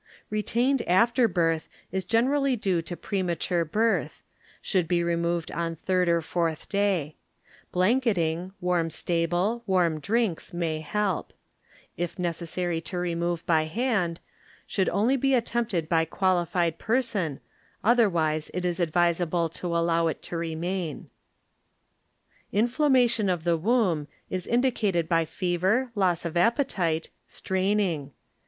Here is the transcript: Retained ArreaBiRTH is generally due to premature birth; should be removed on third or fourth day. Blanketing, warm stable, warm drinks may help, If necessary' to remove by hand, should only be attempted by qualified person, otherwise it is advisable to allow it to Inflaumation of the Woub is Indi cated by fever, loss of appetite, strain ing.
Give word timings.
Retained 0.31 0.81
ArreaBiRTH 0.87 1.67
is 1.91 2.05
generally 2.05 2.55
due 2.55 2.81
to 2.81 2.97
premature 2.97 3.63
birth; 3.63 4.23
should 4.59 4.87
be 4.87 5.03
removed 5.03 5.51
on 5.51 5.75
third 5.75 6.09
or 6.09 6.23
fourth 6.23 6.67
day. 6.67 7.17
Blanketing, 7.71 8.51
warm 8.59 8.89
stable, 8.89 9.61
warm 9.67 9.99
drinks 9.99 10.55
may 10.55 10.79
help, 10.79 11.33
If 11.97 12.17
necessary' 12.17 12.81
to 12.89 12.97
remove 12.97 13.45
by 13.45 13.65
hand, 13.65 14.19
should 14.65 14.89
only 14.89 15.17
be 15.17 15.35
attempted 15.35 15.87
by 15.87 16.05
qualified 16.05 16.79
person, 16.79 17.39
otherwise 17.83 18.49
it 18.55 18.65
is 18.65 18.79
advisable 18.79 19.49
to 19.49 19.67
allow 19.67 20.07
it 20.07 20.23
to 20.23 20.37
Inflaumation 22.51 23.31
of 23.31 23.43
the 23.43 23.55
Woub 23.59 24.07
is 24.31 24.47
Indi 24.47 24.71
cated 24.71 25.07
by 25.07 25.25
fever, 25.25 25.91
loss 25.93 26.25
of 26.25 26.35
appetite, 26.35 27.11
strain 27.27 27.79
ing. 27.79 28.11